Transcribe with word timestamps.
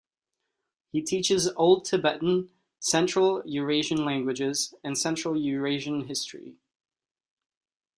He 0.91 1.03
teaches 1.03 1.51
Old 1.55 1.85
Tibetan, 1.85 2.49
Central 2.79 3.43
Eurasian 3.45 4.03
languages, 4.03 4.73
and 4.83 4.97
Central 4.97 5.39
Eurasian 5.39 6.07
history. 6.07 6.55